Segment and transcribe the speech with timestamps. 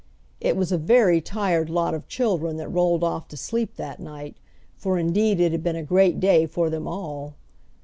[0.39, 4.35] It was a very tired lot of children that rolled off to sleep that night,
[4.75, 7.35] for indeed it had been a great day for them all.